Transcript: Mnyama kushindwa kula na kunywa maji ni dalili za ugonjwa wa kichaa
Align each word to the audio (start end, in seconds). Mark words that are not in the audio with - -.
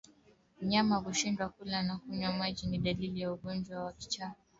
Mnyama 0.61 0.95
kushindwa 1.05 1.45
kula 1.55 1.79
na 1.87 1.95
kunywa 2.01 2.31
maji 2.33 2.67
ni 2.67 2.77
dalili 2.77 3.21
za 3.21 3.33
ugonjwa 3.33 3.83
wa 3.85 3.93
kichaa 3.93 4.33